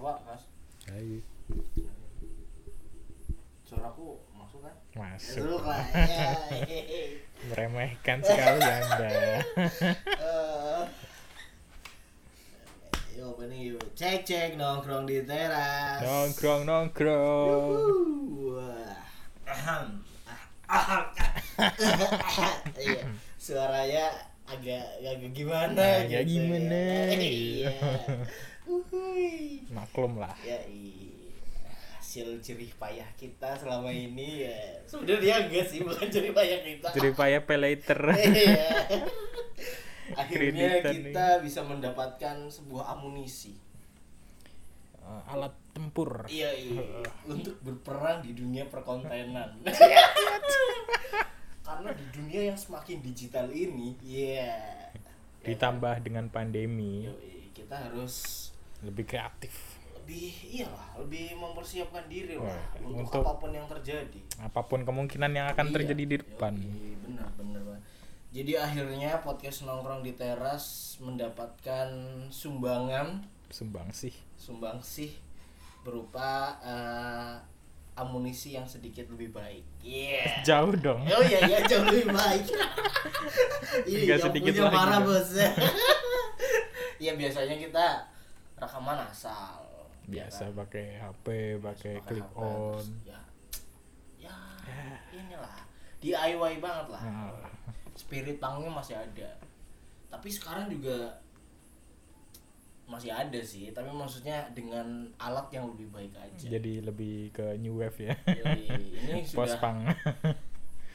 [0.00, 0.42] apa Mas
[0.88, 1.20] Ayo.
[3.62, 5.44] suaraku masuk kan Masuk.
[5.44, 6.28] masuk lah ya
[7.40, 9.12] Meremehkan sekali Anda.
[10.20, 10.82] Eh,
[13.12, 17.76] Yo apa nih yuk cek cek nongkrong di teras Nongkrong nongkrong.
[22.76, 23.00] Iya,
[23.36, 24.06] suaranya
[24.46, 27.18] agak agak gimana Agak gitu gimana, ya.
[27.18, 27.72] iya.
[29.70, 29.78] Iya.
[29.78, 30.34] Maklum lah.
[30.42, 31.14] Ya iya.
[32.02, 34.58] Hasil jerih payah kita selama ini ya.
[34.90, 36.88] Sebenarnya enggak sih, bukan jerih payah kita.
[36.90, 38.00] Jadi payah pay later.
[38.18, 38.66] Iya.
[40.26, 43.54] Akhirnya Kreditan kita bisa mendapatkan sebuah amunisi.
[44.98, 46.26] Eh, alat tempur.
[46.26, 46.82] Iya, iya.
[47.30, 49.62] Untuk berperang di dunia perkontenan.
[51.66, 54.90] Karena di dunia yang semakin digital ini, iya.
[55.46, 58.49] Ditambah dengan pandemi, Yoi, kita harus
[58.82, 59.54] lebih kreatif.
[59.94, 64.18] lebih iyalah, lebih mempersiapkan diri lah untuk, untuk- apa pun yang terjadi.
[64.40, 66.54] Apa pun kemungkinan yang akan Iya, terjadi di depan.
[66.56, 67.78] yoi, benar, benar.
[68.30, 71.88] Jadi akhirnya podcast nongkrong di teras mendapatkan
[72.28, 74.10] sumbangan Sumbang sih.
[74.34, 75.14] sumbangsih
[75.80, 77.34] berupa eh,
[77.92, 79.62] amunisi yang sedikit lebih baik.
[79.80, 80.26] Iya.
[80.48, 81.02] Jauh dong.
[81.04, 82.50] Oh iya iya jauh lebih baik.
[83.86, 85.38] Iya sedikit punya marah bos.
[86.98, 87.86] Iya biasanya kita
[88.60, 89.64] rekaman asal.
[90.04, 90.58] Biasa ya kan?
[90.66, 91.26] pakai HP,
[91.62, 92.76] pakai clip HP, on.
[92.76, 93.20] terus Ya,
[94.20, 94.36] ya
[95.16, 95.56] inilah
[96.00, 97.02] DIY banget lah.
[97.04, 97.32] Nah,
[97.96, 99.30] Spirit panggungnya masih ada.
[100.10, 101.20] Tapi sekarang juga
[102.90, 106.58] masih ada sih, tapi maksudnya dengan alat yang lebih baik aja.
[106.58, 108.14] jadi lebih ke new wave ya.
[108.26, 108.66] Yoi,
[109.06, 109.86] ini Post punk.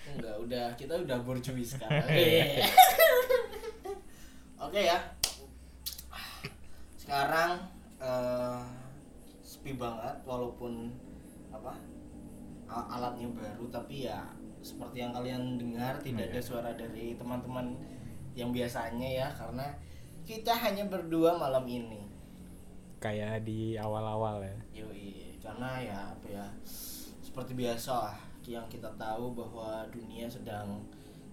[0.05, 2.03] enggak udah kita udah borjuis sekarang.
[2.11, 2.67] Iya.
[4.65, 4.99] Oke ya.
[7.05, 7.61] Sekarang
[8.01, 8.61] eh,
[9.45, 10.89] sepi banget walaupun
[11.53, 11.77] apa
[12.65, 14.25] alatnya baru tapi ya
[14.65, 16.49] seperti yang kalian dengar tidak ada Iya.
[16.49, 17.77] suara dari teman-teman
[18.33, 19.69] yang biasanya ya karena
[20.25, 22.09] kita hanya berdua malam ini.
[22.97, 24.57] Kayak di awal-awal ya.
[24.81, 26.45] Yoi, karena ya apa ya
[27.21, 28.17] seperti biasa lah
[28.49, 30.81] yang kita tahu bahwa dunia sedang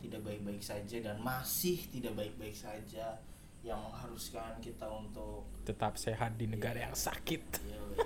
[0.05, 3.17] tidak baik-baik saja dan masih tidak baik-baik saja
[3.63, 7.43] yang mengharuskan kita untuk Tetap sehat di negara yang sakit.
[7.63, 7.97] yoi.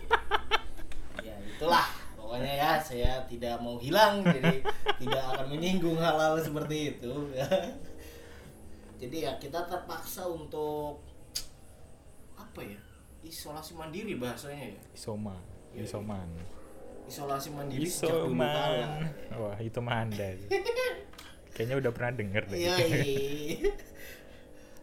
[1.23, 4.61] ya itulah pokoknya ya saya tidak mau hilang jadi
[4.99, 7.13] tidak akan menyinggung hal-hal seperti itu
[8.97, 11.01] jadi ya kita terpaksa untuk
[12.35, 12.81] apa ya
[13.23, 15.37] isolasi mandiri bahasanya ya Isoma,
[15.73, 16.29] Iya, isoman.
[17.05, 17.85] isolasi mandiri.
[17.85, 19.13] Isoman.
[19.35, 20.33] Wah, itu mah Anda.
[21.53, 22.57] Kayaknya udah pernah denger deh.
[22.57, 23.73] Iya, iya.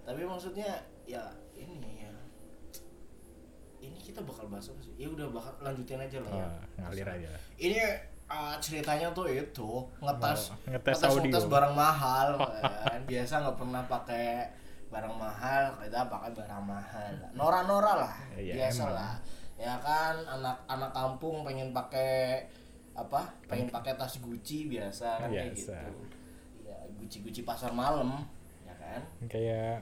[0.03, 0.69] Tapi maksudnya
[1.03, 2.13] ya ini ya.
[3.79, 4.95] Ini kita bakal bahas apa sih?
[4.95, 6.47] Ya udah bakal lanjutin aja lah ya.
[6.47, 7.31] Wah, ngalir aja.
[7.57, 7.79] Ini
[8.25, 9.69] uh, ceritanya tuh itu
[9.99, 11.19] ngetes Oh, ngetes ngetes, audio.
[11.27, 12.99] ngetes barang mahal kan.
[13.09, 14.27] Biasa nggak pernah pakai
[14.87, 17.11] barang mahal, kita pakai barang mahal.
[17.33, 18.93] Nora-nora lah, Iya, biasa emang.
[18.93, 19.13] lah.
[19.57, 22.45] Ya kan anak-anak kampung pengen pakai
[22.93, 23.25] apa?
[23.49, 25.75] Pengen pakai tas Gucci biasa kan kayak Biasa.
[25.89, 26.03] gitu.
[26.63, 28.21] Ya Gucci-Gucci pasar malam,
[28.63, 29.01] ya kan?
[29.25, 29.81] Kayak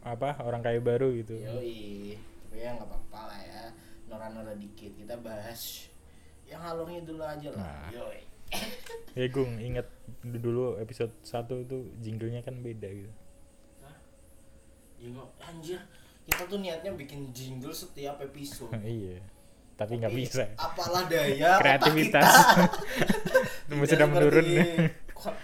[0.00, 1.36] apa orang kaya baru gitu.
[1.36, 2.16] Yoi,
[2.46, 3.62] tapi ya nggak apa-apa lah ya.
[4.08, 5.86] Nora-nora dikit kita bahas
[6.48, 7.62] yang halurnya dulu aja lah.
[7.62, 7.88] Nah.
[7.92, 8.20] Yoi.
[9.14, 9.86] Ya Gung, inget
[10.26, 13.12] dulu episode 1 tuh jinglenya kan beda gitu.
[13.84, 13.94] Hah?
[14.98, 15.78] Ya nggak- anjir,
[16.26, 18.74] kita tuh niatnya bikin jingle setiap episode.
[18.86, 19.22] iya.
[19.78, 20.44] Tapi nggak bisa.
[20.58, 22.20] Apalah daya Kreativitas.
[23.68, 23.86] kita.
[23.94, 24.46] Sudah menurun.
[25.14, 25.38] Kok-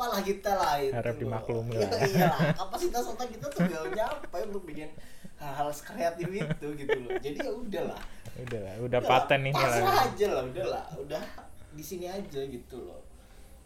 [0.00, 0.92] Apalah kita lah itu.
[0.92, 2.00] Harap dimaklumi Ya, lah.
[2.02, 2.40] iya lah.
[2.56, 4.88] Kapasitas otak kita tuh gak nyampe untuk bikin
[5.36, 7.12] hal-hal kreatif itu gitu loh.
[7.18, 8.00] Jadi ya udahlah.
[8.40, 10.04] Udah lah, udah Udah paten lah, ini pasrah lah.
[10.08, 11.22] aja lah udah lah udah
[11.70, 13.04] di sini aja gitu loh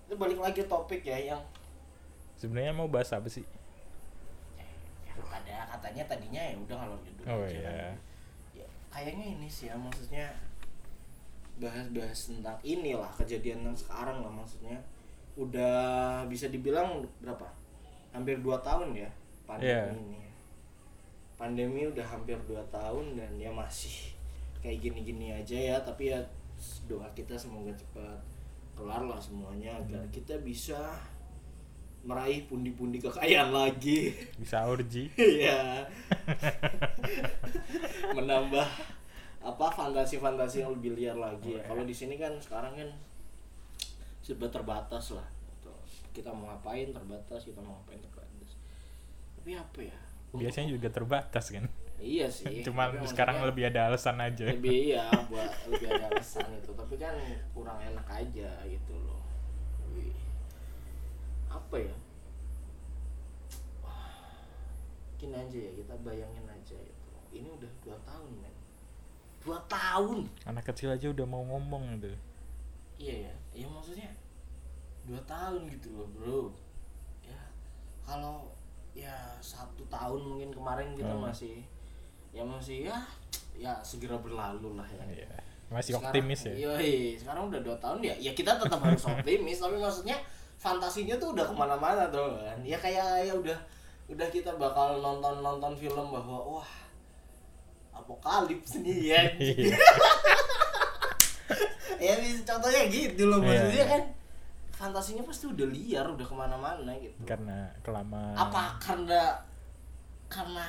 [0.05, 1.43] itu balik lagi topik ya yang
[2.34, 3.47] Sebenarnya mau bahas apa sih?
[4.53, 4.66] ya,
[5.22, 7.62] pada katanya tadinya ya udah ngalor ngidul Oh aja iya.
[7.62, 7.95] kan.
[8.53, 10.27] ya, kayaknya ini sih ya maksudnya
[11.54, 14.83] bahas-bahas tentang inilah kejadian yang sekarang lah maksudnya
[15.34, 15.77] udah
[16.25, 17.47] bisa dibilang berapa
[18.10, 19.10] hampir dua tahun ya
[19.45, 19.83] pandemi Iya.
[19.92, 20.22] ini
[21.34, 24.15] pandemi udah hampir dua tahun dan ya masih
[24.63, 26.22] kayak gini-gini aja ya tapi ya
[26.86, 28.16] doa kita semoga cepat
[28.75, 30.10] kelar lah semuanya agar Hmm.
[30.10, 30.78] kita bisa
[32.04, 35.09] meraih pundi-pundi kekayaan lagi Bisa orgy.
[35.19, 35.83] Iya.
[38.15, 38.69] Menambah
[39.45, 41.60] apa fantasi-fantasi yang lebih liar lagi ya.
[41.65, 41.91] Oh, Kalau iya.
[41.91, 42.89] di sini kan sekarang kan
[44.24, 45.28] serba terbatas lah.
[45.60, 45.76] Tuh,
[46.10, 48.56] Kita mau ngapain terbatas, kita mau ngapain terbatas.
[49.36, 49.98] Tapi apa ya?
[50.32, 51.68] Biasanya juga terbatas kan.
[52.00, 54.44] iya sih Cuma sekarang lebih ada alasan aja.
[54.50, 57.15] lebih iya buat lebih ada alasan itu tapi kan
[57.54, 59.22] kurang enak aja gitu loh
[59.94, 60.12] Wih.
[61.48, 61.94] apa ya
[65.15, 68.54] mungkin aja ya kita bayangin aja gitu ini udah dua tahun men
[69.41, 72.16] dua tahun Anak kecil aja udah mau ngomong tuh.
[73.04, 74.09] Iya ya iya maksudnya
[75.04, 76.41] dua tahun gitu loh bro
[77.21, 77.36] ya
[78.01, 78.48] kalau
[78.97, 81.28] ya satu tahun mungkin kemarin kita Hmm.
[81.28, 81.60] masih
[82.33, 82.97] ya masih ya
[83.54, 85.28] ya segera berlalu lah ya Iya.
[85.68, 86.53] Masih Sekarang- optimis ya.
[86.60, 90.15] Yoi, sekarang udah dua tahun ya, ya kita tetap harus optimis, tapi maksudnya
[90.54, 92.59] fantasinya tuh udah ke mana-mana tuh kan.
[92.62, 93.59] Ya kayak ya udah
[94.07, 96.71] udah kita bakal nonton nonton film bahwa wah
[97.92, 99.21] apokalips nih ya.
[101.97, 103.87] Ya contohnya gitu loh Iya, maksudnya iya.
[103.89, 104.03] kan
[104.71, 107.15] fantasinya pasti udah liar udah ke mana-mana gitu.
[107.23, 108.35] Karena kelamaan.
[108.35, 109.39] Apa karena
[110.27, 110.65] karena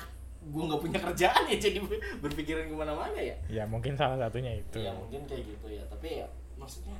[0.45, 1.81] gue nggak punya kerjaan ya jadi
[2.19, 3.33] berpikiran ke mana-mana ya?
[3.47, 4.77] Ya mungkin salah satunya itu.
[4.77, 6.97] ya mungkin kayak gitu ya tapi ya maksudnya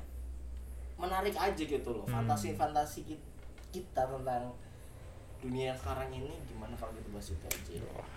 [0.95, 2.23] menarik aja gitu loh Hmm.
[2.23, 3.25] fantasi-fantasi ki-
[3.71, 4.49] kita tentang
[5.37, 8.07] dunia sekarang ini gimana kalau kita bahas itu aja Wah,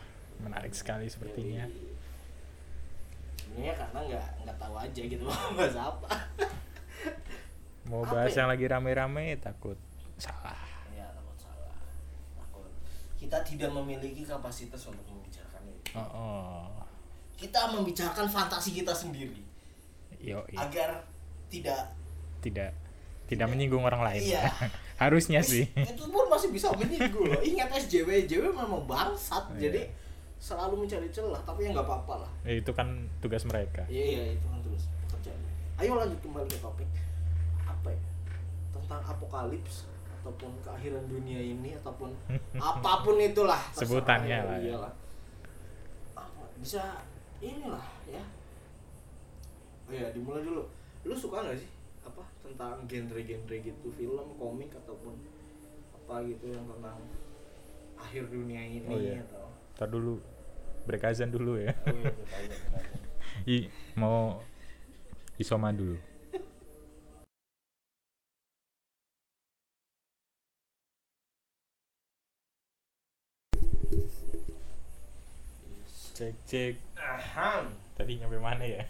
[0.40, 1.66] menarik sekali sepertinya.
[1.66, 1.97] Jadi,
[3.48, 6.10] sebenarnya karena nggak nggak tahu aja gitu mau bahas apa
[7.84, 8.44] Mau Apa bahas ya?
[8.44, 9.78] yang lagi rame-rame takut
[10.14, 10.60] salah.
[10.90, 11.72] ya takut salah
[12.36, 12.68] takut
[13.16, 16.68] kita tidak memiliki kapasitas untuk membicarakan itu Oh, oh.
[17.34, 19.40] kita membicarakan fantasi kita sendiri
[20.18, 21.00] Yo, agar
[21.48, 21.96] tidak
[22.38, 22.76] tidak
[23.24, 24.24] tidak menyinggung orang lain.
[24.26, 24.48] Iya.
[25.02, 25.68] Harusnya sih.
[25.70, 29.60] itu pun masih bisa menyinggung loh ingat SJW SJW memang bangsat Iya.
[29.62, 29.80] jadi
[30.38, 32.32] selalu mencari celah tapi ya nggak apa-apa lah.
[32.46, 32.86] Ya, itu kan
[33.18, 33.82] tugas mereka.
[33.90, 35.40] iya iya itu kan terus pekerjaan.
[35.76, 36.88] Ayo lanjut kembali ke topik.
[37.64, 38.00] Apa ya?
[38.70, 42.14] Tentang apokalips ataupun keakhiran dunia ini ataupun
[42.70, 43.58] apa pun itulah.
[43.74, 44.66] Sebutannya ya, lah ya.
[44.70, 44.92] iyalah.
[46.14, 46.42] apa?
[46.58, 47.02] Bisa
[47.38, 48.22] inilah ya.
[49.88, 50.62] Oh ya dimulai dulu.
[51.02, 51.70] Lu suka nggak sih
[52.04, 53.86] apa tentang genre-genre gitu?
[53.90, 55.14] Film komik ataupun
[55.94, 56.98] apa gitu yang tentang
[57.98, 59.18] akhir dunia ini Oh, iya.
[59.26, 60.18] atau Ntar dulu
[60.90, 61.70] break azan dulu ya.
[61.86, 62.10] oh iya.
[63.54, 64.42] I, mau
[65.38, 65.94] isoma dulu.
[76.18, 76.74] Cek cek.
[76.98, 77.70] Aham.
[77.94, 78.82] Tadi nyampe mana ya?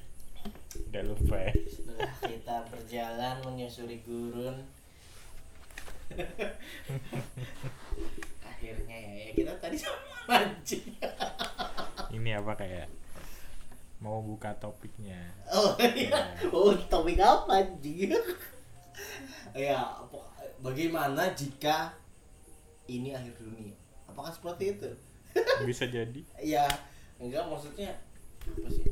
[0.88, 1.52] Udah lupa ya.
[1.68, 4.64] Setelah kita berjalan menyusuri gurun
[8.48, 10.96] Akhirnya ya, ya kita tadi sama mancing
[12.12, 12.88] Ini apa kayak
[13.98, 15.18] mau buka topiknya.
[15.50, 18.14] Oh iya, oh topik apa anjing?
[19.54, 19.82] ya,
[20.62, 21.90] bagaimana jika
[22.86, 23.74] ini akhir dunia?
[24.06, 24.90] Apakah seperti itu?
[25.66, 26.22] Bisa jadi.
[26.38, 26.66] ya,
[27.18, 27.90] enggak maksudnya
[28.46, 28.86] apa sih?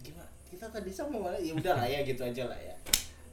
[0.00, 0.30] Gimana?
[0.46, 1.36] Kita tadi mana?
[1.38, 2.76] Ya udah lah ya gitu aja lah ya.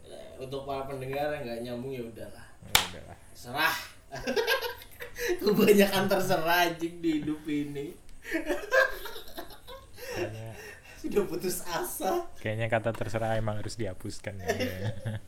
[0.09, 2.46] Eh, Untuk para pendengar yang nggak nyambung ya udahlah.
[2.67, 3.17] Ya udah lah.
[3.31, 3.75] serah.
[5.41, 7.91] Kebanyakan terserah anjing di hidup ini.
[10.13, 10.47] Kayaknya
[10.97, 12.25] sudah putus asa.
[12.37, 14.47] kayaknya kata terserah emang harus dihapuskan ya.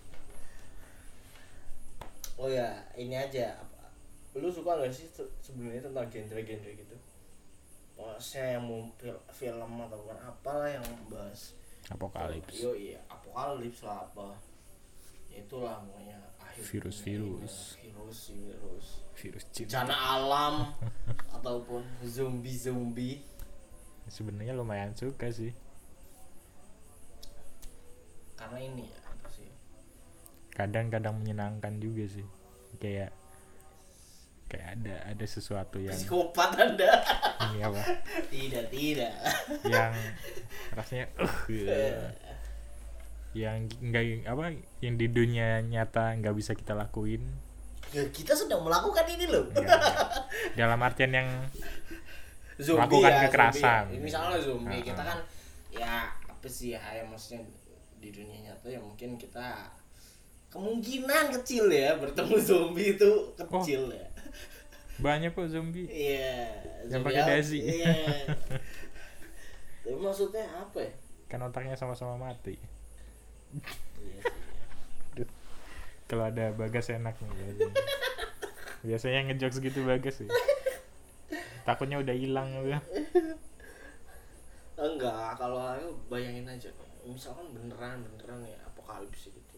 [2.41, 3.53] oh ya ini aja.
[4.33, 6.95] Lu suka gak sih se- sebenarnya tentang genre-genre gitu?
[7.95, 11.53] Maksudnya yang mau fil- film ataupun apalah yang membahas
[11.89, 12.61] Apokalips.
[12.61, 14.37] yo iya apokalips lah apa
[15.39, 17.53] itulah pokoknya akhir Virus-virus.
[17.79, 18.87] virus virus.
[19.15, 20.55] Virus bencana alam
[21.35, 23.17] ataupun zombie zombie
[24.09, 25.53] Sebenarnya lumayan suka sih.
[28.33, 29.51] karena ini ya sih?
[30.49, 32.25] Kadang-kadang menyenangkan juga sih.
[32.79, 33.11] Kayak
[34.49, 37.03] kayak ada ada sesuatu yang psikopat anda.
[37.53, 37.81] Ini apa
[38.33, 39.13] tidak tidak.
[39.67, 39.91] Yang
[40.73, 41.29] rasanya uh.
[43.31, 47.21] Yang enggak apa yang di dunia nyata nggak bisa kita lakuin
[47.89, 49.81] ya kita sedang melakukan ini loh enggak.
[50.59, 51.29] dalam artian yang
[52.55, 53.83] zombie Melakukan ya, kekerasan.
[53.85, 54.01] zombie ya.
[54.01, 55.07] misalnya zombie Ah, kita ah.
[55.07, 55.19] kan
[55.69, 55.93] ya
[56.25, 57.45] apa sih ya yang maksudnya
[57.97, 59.69] di dunia nyata ya mungkin kita
[60.49, 64.07] kemungkinan kecil ya bertemu zombie itu kecil ya
[64.99, 66.49] banyak kok zombie iya
[66.83, 67.59] Yang zombie pakai dasi.
[67.61, 67.95] iya
[69.83, 70.91] tapi maksudnya apa ya
[71.25, 72.57] kan otaknya sama-sama mati.
[76.09, 77.73] Kalau ada bagas enak nih biasanya.
[78.79, 80.29] biasanya ngejokes gitu bagas sih.
[81.67, 82.81] Takutnya udah hilang udah
[84.79, 86.71] enggak kalau aku bayangin aja.
[87.03, 89.57] Misalkan beneran beneran ya apokalips gitu.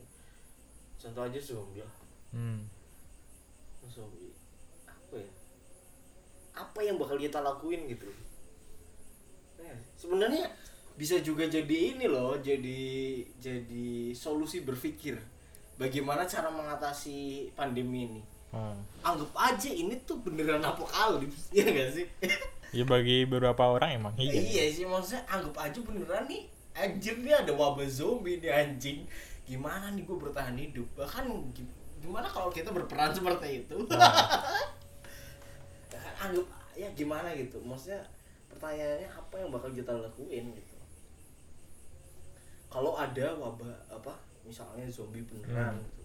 [0.98, 1.96] Contoh aja zombie lah.
[2.34, 2.66] Hmm.
[3.88, 4.34] zombie.
[4.90, 5.32] Apa ya?
[6.58, 8.10] Apa yang bakal kita lakuin gitu?
[10.02, 10.50] Sebenarnya
[10.94, 12.82] bisa juga jadi ini loh jadi
[13.38, 15.18] jadi solusi berpikir
[15.76, 18.22] bagaimana cara mengatasi pandemi ini.
[18.52, 18.76] Ah.
[19.00, 22.08] anggap aja ini tuh beneran apokalips ya gak sih?
[22.72, 24.32] Ya bagi beberapa orang emang iya.
[24.32, 29.04] Iya sih maksudnya anggap aja beneran nih anjir nih ada wabah zombie nih anjing.
[29.44, 30.88] Gimana nih gue bertahan hidup?
[30.96, 31.68] Bahkan gi-
[32.00, 33.76] gimana kalau kita berperan seperti itu?
[33.92, 34.00] Kan,
[36.32, 37.60] anggap ya gimana gitu?
[37.60, 38.00] Maksudnya
[38.48, 40.71] pertanyaannya apa yang bakal kita lakuin gitu
[42.72, 45.86] kalau ada wabah apa misalnya zombie beneran Hmm.
[45.86, 46.04] gitu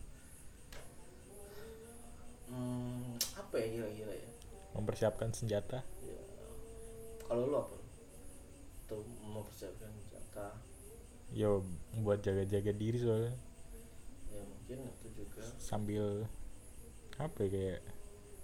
[2.49, 4.31] hmm, apa ya kira-kira ya
[4.73, 6.21] mempersiapkan senjata Ya.
[7.25, 7.75] Kalau lu apa?
[8.87, 10.55] Tuh mau persiapkan senjata.
[11.33, 11.65] yo
[11.97, 13.35] buat jaga-jaga diri soalnya
[14.29, 15.43] Ya mungkin itu juga.
[15.57, 16.23] sambil
[17.17, 17.81] apa ya kayak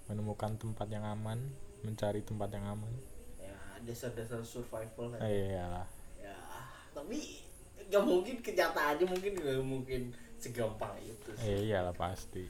[0.05, 1.39] menemukan tempat yang aman
[1.81, 2.91] mencari tempat yang aman
[3.37, 5.19] Ya dasar-dasar survival lah.
[5.21, 5.87] ah, iya lah
[6.19, 6.35] Ya
[6.91, 7.45] tapi
[7.93, 10.03] nggak mungkin kenyataannya mungkin nggak mungkin
[10.41, 11.53] segampang itu sih.
[11.53, 12.49] eh, iyalah pasti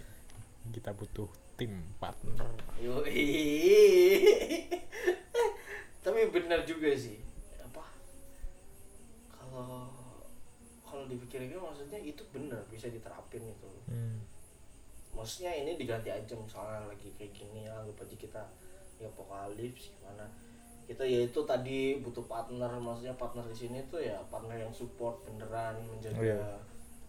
[0.70, 1.26] kita butuh
[1.58, 2.46] tim partner
[2.78, 3.26] Yoi.
[6.06, 7.18] tapi benar juga sih
[7.58, 7.82] apa
[9.34, 9.90] kalau
[10.86, 14.22] kalau dipikir-pikir maksudnya itu benar bisa diterapin itu hmm.
[15.10, 18.42] maksudnya ini diganti aja misalnya lagi kayak gini ya anggap aja kita
[19.02, 20.30] ya apokalips gimana
[20.92, 25.18] kita ya itu tadi butuh partner maksudnya partner di sini tuh ya partner yang support
[25.22, 26.52] beneran menjaga Oh, iya.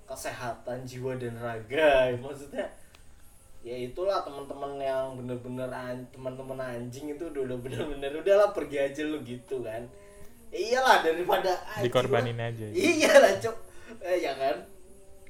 [0.05, 2.65] kesehatan jiwa dan raga maksudnya
[3.59, 9.03] ya itulah teman-teman yang bener-bener an- teman-teman anjing itu udah udah bener-bener udahlah pergi aja
[9.03, 9.87] lu gitu kan
[10.51, 12.51] iyalah daripada anjing dikorbanin lah.
[12.51, 13.55] aja Iya lah cok,
[14.01, 14.53] eh, ya kan.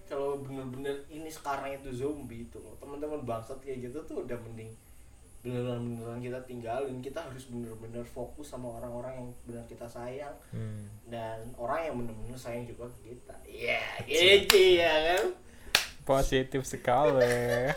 [0.03, 4.67] Kalau bener-bener ini sekarang itu zombie itu teman-teman bangsat kayak gitu tuh udah mending
[5.43, 7.03] beneran-beneran kita tinggalin.
[7.03, 10.87] Kita harus bener-bener fokus sama orang-orang yang benar kita sayang hmm.
[11.11, 13.35] dan orang yang bener-bener sayang juga ke kita.
[13.43, 15.25] Iya, gitu ya kan.
[16.03, 17.71] positif sekali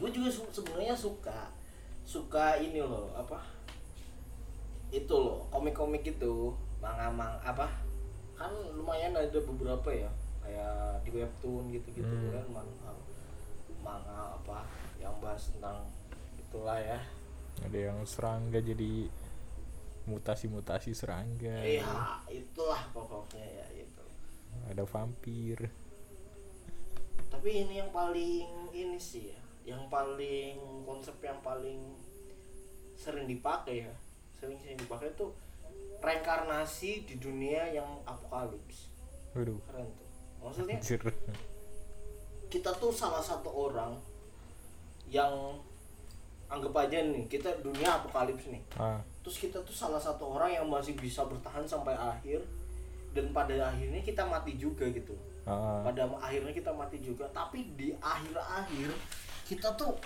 [0.00, 1.52] Gue juga sebenarnya suka
[2.02, 3.40] suka ini loh apa
[4.92, 7.68] itu loh komik-komik itu manga-mang apa
[8.36, 10.10] kan lumayan ada beberapa ya
[10.42, 12.34] kayak di webtoon gitu-gitu Hmm.
[12.34, 12.90] kan manga,
[13.82, 14.64] manga apa
[15.02, 15.84] yang bahas tentang
[16.38, 16.98] itulah ya.
[17.66, 19.10] Ada yang serangga jadi
[20.06, 21.62] mutasi-mutasi serangga.
[21.62, 24.04] Iya itulah pokoknya ya itu
[24.70, 25.70] ada vampir.
[27.30, 31.78] Tapi ini yang paling ini sih ya yang paling konsep yang paling
[32.98, 33.94] sering dipakai ya
[34.34, 35.30] sering sering dipakai tuh
[36.02, 38.90] reinkarnasi di dunia yang apokalips
[39.38, 39.58] waduh.
[39.70, 40.10] Keren tuh.
[40.42, 41.00] Maksudnya anjir
[42.52, 43.96] kita tuh salah satu orang
[45.08, 45.56] yang
[46.52, 48.60] anggap aja nih kita dunia apokalips nih.
[48.76, 49.00] Ah.
[49.24, 52.44] Terus kita tuh salah satu orang yang masih bisa bertahan sampai akhir
[53.16, 55.16] dan pada akhirnya kita mati juga gitu.
[55.48, 55.80] Ah.
[55.80, 58.92] Pada akhirnya kita mati juga tapi di akhir-akhir
[59.48, 59.96] kita tuh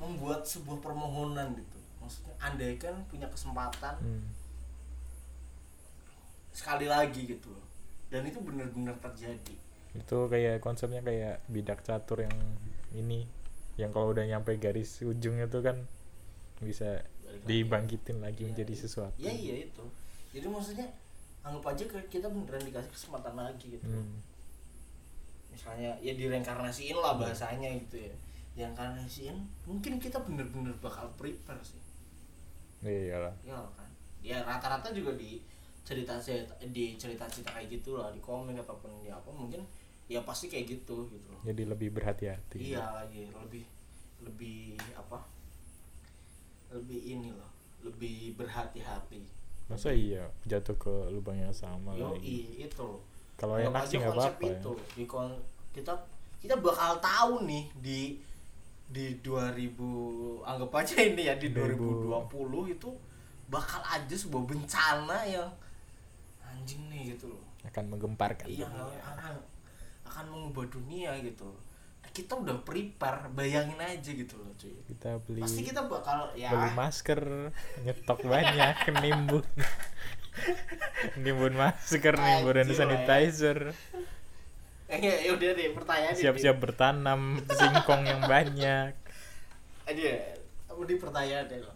[0.00, 1.78] membuat sebuah permohonan gitu.
[2.00, 4.24] Maksudnya andai kan punya kesempatan hmm.
[6.56, 7.52] sekali lagi gitu.
[8.08, 9.65] Dan itu benar-benar terjadi
[9.96, 12.36] itu kayak konsepnya kayak bidak catur yang
[12.92, 13.24] ini
[13.76, 15.76] yang kalau udah nyampe garis ujungnya tuh kan
[16.60, 18.80] bisa Balik dibangkitin lagi Iya, menjadi iya.
[18.80, 19.16] sesuatu.
[19.20, 19.84] Ya iya itu.
[20.32, 20.86] Jadi maksudnya
[21.44, 23.86] anggap aja kita beneran dikasih kesempatan lagi gitu.
[23.86, 24.20] Hmm.
[25.56, 28.12] misalnya ya direinkarnasiin lah bahasanya gitu ya.
[28.52, 31.80] Direinkarnasiin mungkin kita bener-bener bakal prepare sih.
[32.84, 33.88] Iya lah ya kan?
[34.20, 35.40] Ya rata-rata juga di
[35.86, 36.12] cerita
[36.60, 39.62] di cerita-cerita kayak gitu lah di komik ataupun di apa mungkin
[40.06, 41.26] ya pasti kayak gitu gitu.
[41.30, 42.58] Loh jadi lebih berhati-hati.
[42.74, 43.64] Iya lagi lebih
[44.22, 45.18] lebih apa?
[46.70, 47.50] Lebih ini loh
[47.82, 49.22] lebih berhati-hati.
[49.66, 52.62] Masa iya jatuh ke lubang yang sama yo lagi?
[52.66, 53.02] itu loh.
[53.36, 54.58] Kalau enak sih nggak apa-apa ya.
[54.58, 55.42] itu di kon-
[55.74, 55.92] kita
[56.40, 58.00] kita bakal tahu nih di
[58.86, 62.30] di 2000 anggap aja ini ya di 2000.
[62.30, 62.90] 2020 itu
[63.50, 65.50] bakal ada sebuah bencana yang
[66.46, 67.42] anjing nih gitu loh.
[67.66, 68.46] Akan menggemparkan.
[68.46, 69.02] Iya dunia.
[70.06, 71.50] Akan mengubah dunia gitu.
[72.14, 74.72] Kita udah prepare bayangin aja gitu loh cuy.
[74.88, 76.48] Kita beli pasti kita bakal ya.
[76.48, 77.52] beli masker
[77.84, 79.44] nyetok banyak nimbun.
[81.20, 82.72] Nimbun masker nimbun lah ya.
[82.72, 83.58] sanitizer.
[84.86, 88.94] Ya udah deh pertanyaan siap-siap bertanam singkong yang banyak.
[89.84, 90.36] Aja
[90.86, 91.72] di pertanyaan deh lo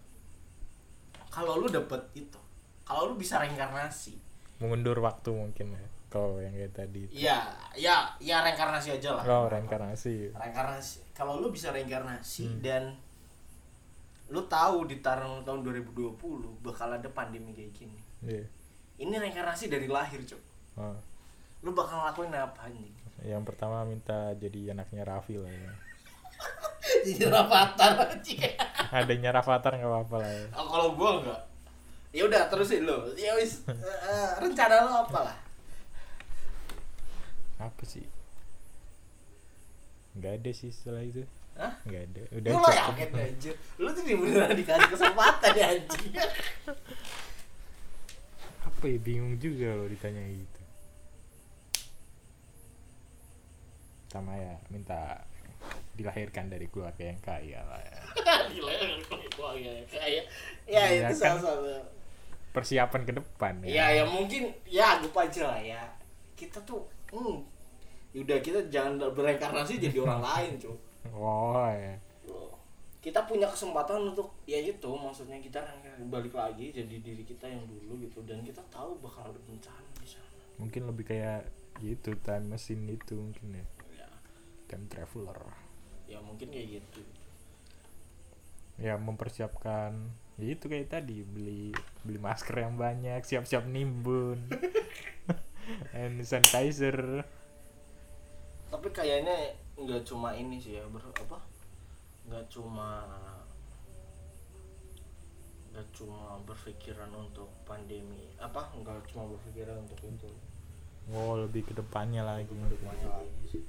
[1.30, 2.38] kalau lu dapet itu
[2.86, 4.18] kalau lu bisa reinkarnasi.
[4.58, 7.38] Mengundur waktu mungkin ya kalau yang kayak tadi iya
[7.72, 9.22] ya ya reinkarnasi aja lah.
[9.24, 10.34] Oh reinkarnasi.
[10.34, 11.14] Reinkarnasi.
[11.14, 12.58] Kalau lu bisa reinkarnasi Hmm.
[12.60, 12.82] dan
[14.28, 16.18] lu tahu di tahun tahun 2020
[16.60, 17.98] bakal ada pandemi kayak gini.
[18.20, 18.44] Iya.
[18.98, 20.42] ini reinkarnasi dari lahir cok
[20.76, 20.92] Oh.
[21.62, 22.92] lu bakal ngelakuin apa anjing?
[23.20, 25.72] Yang pertama minta jadi anaknya Raffi lah ya.
[27.04, 28.40] Jadi rapatar anjing.
[28.96, 30.44] Adanya Rafathar nggak apa-apa lah ya.
[30.52, 31.40] Oh, kalau gua enggak
[32.10, 35.36] ya udah terusin lo ya wis eh, rencana lo apa lah
[37.60, 38.04] apa sih?
[40.16, 41.22] Nggak ada sih setelah itu.
[41.60, 41.76] Hah?
[41.84, 42.22] nggak ada.
[42.40, 43.52] Udah lu yakin aja.
[43.76, 46.14] lu tuh beneran dikasih kesempatan ya anjing
[48.64, 48.98] apa ya?
[49.04, 50.62] Bingung juga lo ditanya gitu.
[54.08, 55.20] Sama ya minta
[55.94, 57.98] dilahirkan dari keluarga yang kaya lah ya.
[58.56, 58.88] gila ya
[59.36, 60.24] gua ya kayak
[60.64, 61.76] ya itu salah satu.
[62.56, 64.00] persiapan ke depan ya.
[64.00, 65.82] Ya mungkin ya anggap aja lah ya
[66.40, 66.80] kita tuh
[67.12, 67.44] hmm,
[68.16, 70.76] udah kita jangan bereinkarnasi jadi orang lain cuy
[71.12, 72.00] oh ya
[73.00, 75.64] kita punya kesempatan untuk ya itu maksudnya kita
[76.12, 78.20] balik lagi jadi diri kita yang dulu gitu.
[78.28, 80.28] Dan kita tahu bakal ada bencana di sana.
[80.60, 81.48] Mungkin lebih kayak
[81.80, 83.66] gitu time machine itu mungkin ya.
[84.04, 84.08] Ya,
[84.68, 85.40] time traveler.
[86.04, 87.00] Ya mungkin kayak gitu.
[88.76, 91.72] Ya mempersiapkan ya itu kayak tadi beli
[92.04, 94.40] beli masker yang banyak siap-siap nimbun
[95.92, 97.24] hand sanitizer.
[98.70, 101.38] Tapi kayaknya nggak cuma ini sih ya ber apa?
[102.28, 103.06] Nggak cuma
[105.70, 108.30] nggak cuma berpikiran untuk pandemi.
[108.38, 108.70] Apa?
[108.74, 110.30] Nggak cuma berpikiran untuk itu.
[111.10, 113.62] Oh lebih ke depannya lagi Depannya lagi sih.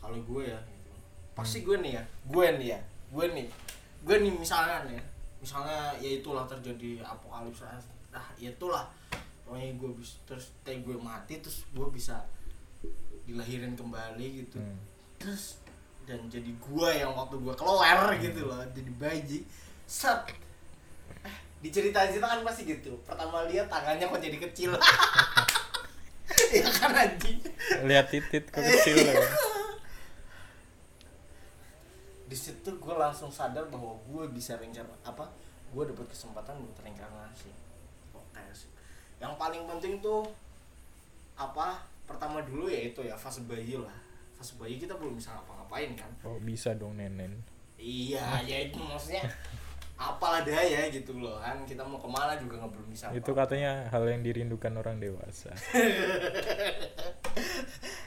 [0.00, 0.92] Kalau gue ya gitu.
[1.36, 2.02] pasti gue nih ya.
[2.28, 2.80] Gue nih ya.
[3.12, 3.46] Gue nih.
[4.02, 5.12] Gue nih misalnya nih
[5.42, 7.66] misalnya ya itulah terjadi apokalips
[8.14, 8.86] nah ya itulah
[9.52, 12.24] pokoknya gue bisa terus teh gue mati terus gue bisa
[13.28, 14.56] dilahirin kembali gitu.
[14.56, 14.80] Hmm.
[15.20, 15.60] terus
[16.08, 19.44] dan jadi gue yang waktu gue keluar gitu loh jadi bayi.
[19.84, 20.32] Set.
[21.20, 22.96] Eh, diceritain cerita kan pasti gitu.
[23.04, 24.72] Pertama lihat tangannya kok jadi kecil.
[26.32, 27.44] Ya kan anjing?
[27.84, 29.12] Lihat titit kok kecil ya.
[32.32, 35.28] Di situ gue langsung sadar bahwa gue bisa rencana apa?
[35.76, 37.71] Gue dapat kesempatan buat reinkarnasi
[39.22, 40.26] yang paling penting tuh
[41.38, 43.94] apa pertama dulu ya itu ya fase bayi lah.
[44.34, 46.10] Fase bayi kita belum bisa ngapa-ngapain kan.
[46.26, 47.38] Oh bisa dong nenen.
[47.78, 49.22] Iya ya itu maksudnya
[49.94, 51.62] apalah daya gitu loh kan.
[51.62, 53.54] Kita mau ke mana juga nggak belum bisa itu apa-apa.
[53.54, 55.54] katanya hal yang dirindukan orang dewasa.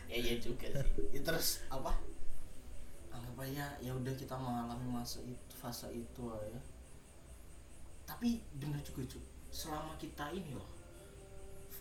[0.06, 1.12] Ya iya juga sih.
[1.12, 1.92] Ya, terus apa?
[3.12, 6.62] Anggap aja ya udah kita mengalami masa itu fase itu ya
[8.06, 10.70] tapi bener juga cuy selama kita ini loh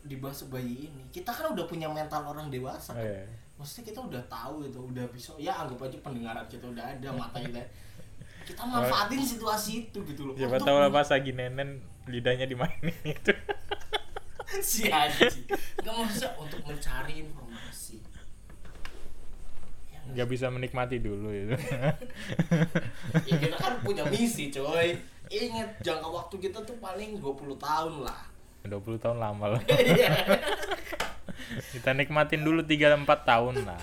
[0.04, 1.02] di masa bayi ini.
[1.08, 3.00] Kita kan udah punya mental orang dewasa kan?
[3.00, 3.24] Eh,
[3.56, 7.40] maksudnya kita udah tahu itu udah bisa ya anggap aja pendengaran kita udah ada mata
[7.40, 7.64] kita.
[8.44, 10.34] Kita manfaatin situasi itu gitu loh.
[10.36, 13.32] Siapa Untuk tahu lah pas lagi nenen lidahnya dimainin itu.
[14.54, 15.50] Si anjing
[15.82, 17.98] nggak maksudnya untuk mencari informasi.
[19.90, 21.58] Ya, nggak nggak bisa menikmati dulu itu.
[23.26, 24.94] Ya kita kan punya misi coy.
[25.26, 28.33] Ingat jangka waktu kita tuh paling 20 tahun lah
[28.64, 30.12] 20 tahun lama lah Iya.
[31.76, 33.76] kita nikmatin dulu 3-4 tahun lah.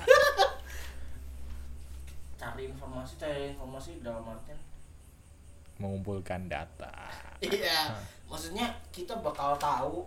[2.33, 4.57] Cari informasi cari informasi dalam artian.
[5.77, 6.89] Mengumpulkan data.
[7.45, 7.93] Iya.
[8.25, 10.01] Maksudnya kita bakal tahu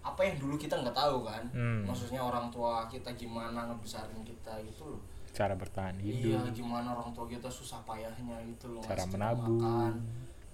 [0.00, 1.44] apa yang dulu kita nggak tahu kan?
[1.52, 1.84] Hmm.
[1.84, 5.02] maksudnya orang tua kita gimana ngebesarin kita gitu loh.
[5.34, 6.56] Cara bertahan iya hidup.
[6.56, 9.60] gimana orang tua kita susah payahnya gitu loh cara ngasih menabung.
[9.60, 9.92] makan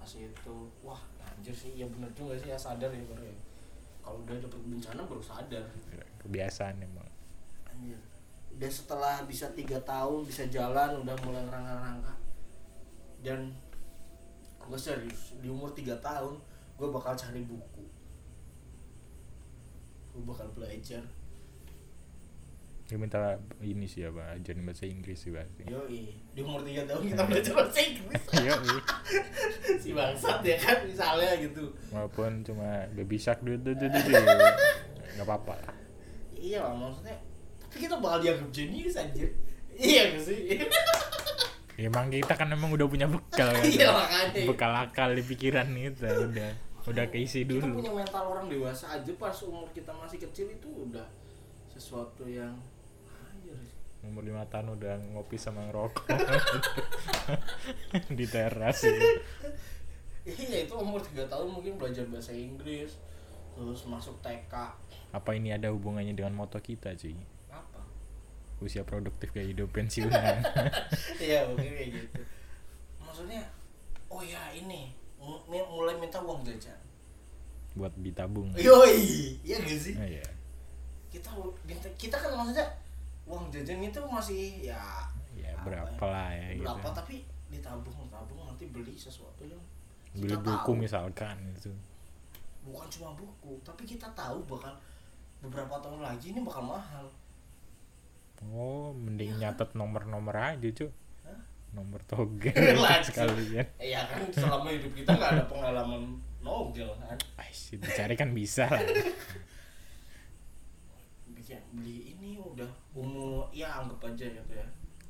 [0.03, 0.57] masih itu.
[0.83, 0.99] Wah
[1.37, 3.37] anjir sih ya bener juga sih ya sadar ya baru ya.
[4.01, 5.65] Kalau udah dapet bencana baru sadar.
[6.25, 7.09] Kebiasaan emang.
[7.69, 8.01] Anjir.
[8.57, 12.15] Udah setelah bisa tiga tahun bisa jalan udah mulai ngerangka-rangka
[13.21, 13.53] dan
[14.67, 16.41] gue serius di umur tiga tahun
[16.81, 17.85] gue bakal cari buku.
[20.17, 21.05] Gue bakal belajar
[22.87, 23.19] dia minta
[23.59, 27.53] ini sih apa ajarin bahasa Inggris sih pasti yoi di umur tiga tahun kita belajar
[27.59, 28.23] bahasa Inggris.
[28.47, 28.55] Iya
[29.83, 31.75] si bangsat ya kan misalnya gitu.
[31.91, 34.23] Walaupun cuma baby shark dulu dulu dulu
[35.19, 35.55] nggak apa-apa.
[35.67, 35.75] Lah
[36.39, 37.19] iya lah maksudnya
[37.59, 39.35] tapi kita bakal dianggap jenius anjir.
[39.75, 40.39] Iya gak sih?
[41.91, 43.61] Emang kita kan emang udah punya bekal kan?
[43.61, 44.49] Iya, makanya.
[44.49, 46.51] bekal akal di pikiran kita udah.
[46.89, 47.85] Udah keisi kita dulu.
[47.85, 51.05] punya mental orang dewasa aja pas umur kita masih kecil itu udah
[51.69, 52.57] sesuatu yang
[54.09, 56.07] umur lima tahun udah ngopi sama ngerokok.
[58.19, 58.83] Di teras.
[58.83, 59.09] Gitu.
[60.27, 62.99] iya itu umur tiga tahun mungkin belajar bahasa Inggris
[63.55, 64.53] terus masuk TK
[65.17, 67.17] apa ini ada hubungannya dengan moto kita cuy
[67.49, 67.81] apa?
[68.61, 70.43] Usia produktif kayak hidup pensiunan
[71.25, 72.21] iya mungkin kayak gitu.
[73.01, 73.49] Maksudnya
[74.13, 74.93] oh ya ini
[75.49, 76.77] mulai minta uang jajan.
[77.73, 78.53] Buat ditabung.
[78.61, 79.95] Yoi iya gak sih?
[79.97, 80.27] Ah, iya.
[81.09, 81.33] kita
[81.65, 82.67] minta kita kan maksudnya
[83.27, 84.79] uang jajan itu masih ya
[85.35, 86.63] ya apa berapa lah ya gitu.
[86.63, 89.59] berapa tapi ditabung tabung nanti beli sesuatu yang
[90.15, 90.81] beli kita buku tahu.
[90.81, 91.71] misalkan gitu.
[92.63, 94.75] Bukan cuma buku tapi kita tahu bakal
[95.43, 97.07] beberapa tahun lagi ini bakal mahal.
[98.53, 99.59] Oh mending Iya kan?
[99.59, 100.91] nyatet nomor-nomor aja cuy
[101.75, 102.55] nomor togel
[102.87, 103.13] Lanjut.
[103.13, 103.67] sekalian.
[103.77, 107.19] Ya kan selama hidup kita nggak ada pengalaman nogel kan?
[107.37, 108.81] Ais, dicari kan bisa lah
[111.71, 112.67] beli ini udah
[112.99, 114.43] umur ya anggap aja ya.
[114.43, 114.67] Tuh ya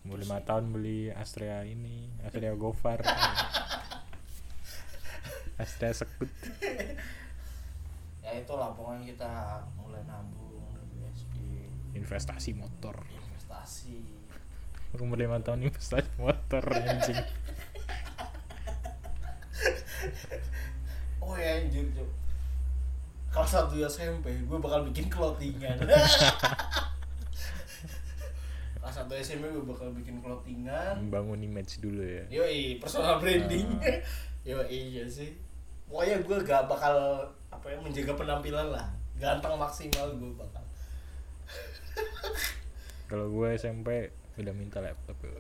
[0.07, 3.03] mau lima tahun beli Astrea ini Astrea Gofar.
[5.63, 6.31] Astrea Sekut.
[8.23, 9.33] Ya itulah pokoknya kita
[9.75, 10.63] mulai nabung
[11.11, 11.67] SD
[11.99, 13.03] investasi motor.
[13.11, 13.99] Investasi.
[14.95, 17.19] Umur lima tahun investasi motor anjing.
[21.27, 22.07] Oh ya anjir Cuk.
[23.37, 25.77] Kelas satu SMP gue bakal bikin clothingan.
[28.81, 31.05] Kelas satu SMP gue bakal bikin clothingan.
[31.05, 32.25] Membangun image dulu ya.
[32.33, 33.69] Yoi personal branding.
[33.85, 34.01] Ah.
[34.57, 35.37] yoi iya sih.
[35.85, 38.89] Pokoknya gue gak bakal apa ya menjaga penampilan lah.
[39.21, 40.65] Ganteng maksimal gue bakal.
[43.13, 45.37] Kalau gue SMP udah minta laptop ya.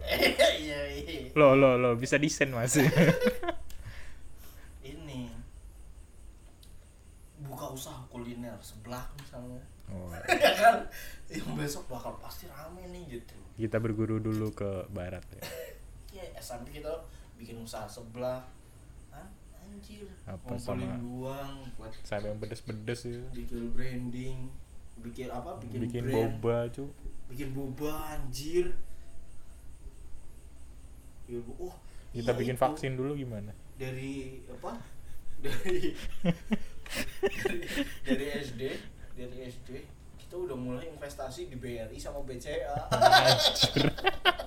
[0.60, 1.32] iya iya.
[1.32, 2.76] Lo lo lo bisa desain mas
[4.84, 5.32] ini
[7.76, 9.60] usaha kuliner sebelah misalnya.
[9.86, 10.08] Oh,
[10.42, 10.76] ya kan?
[11.28, 13.36] Yang besok bakal pasti rame nih gitu.
[13.54, 15.44] Kita berguru dulu ke barat ya.
[16.10, 16.90] Ya SMP kita
[17.36, 18.40] bikin usaha sebelah.
[19.12, 19.28] Hah?
[19.60, 20.08] anjir.
[20.24, 23.22] Apa sama- uang buat sampai yang pedes-pedes ya.
[23.30, 24.38] bikin branding
[24.96, 25.60] bikin apa?
[25.60, 26.40] Bikin, bikin brand.
[26.40, 26.84] boba cu
[27.28, 28.72] bikin boba anjir.
[31.26, 31.74] Ya, oh
[32.14, 32.62] kita iya bikin itu.
[32.62, 33.52] vaksin dulu gimana?
[33.76, 34.72] Dari apa?
[35.44, 35.92] Dari
[37.46, 37.60] dari,
[38.06, 38.62] dari SD
[39.16, 39.70] dari SD
[40.26, 43.86] kita udah mulai investasi di BRI sama BCA Anjir.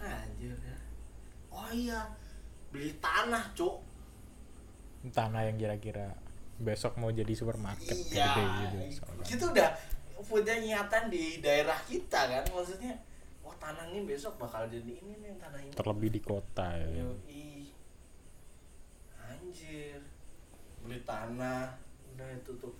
[0.00, 0.76] anjir ya.
[1.52, 2.00] oh iya
[2.72, 3.76] beli tanah cuk
[5.12, 6.16] tanah yang kira-kira
[6.60, 8.36] besok mau jadi supermarket iya
[8.68, 9.24] gitu misalkan.
[9.24, 9.68] kita udah
[10.20, 13.00] punya niatan di daerah kita kan maksudnya
[13.40, 17.49] wah tanah ini besok bakal jadi ini nih tanah ini terlebih di kota ya Yoi.
[19.50, 19.98] Anjir.
[20.86, 21.74] Beli tanah.
[22.14, 22.74] Udah itu tuh.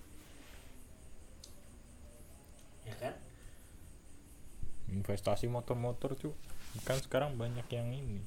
[2.87, 3.15] Ya kan?
[4.91, 6.35] investasi motor-motor cu
[6.83, 8.19] kan sekarang banyak yang ini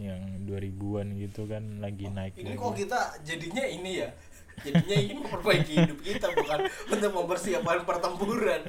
[0.00, 2.64] yang 2000-an gitu kan lagi naik Ini lagi.
[2.64, 4.08] kok kita jadinya ini ya?
[4.64, 8.60] Jadinya ini memperbaiki hidup kita bukan untuk mempersiapkan pertempuran.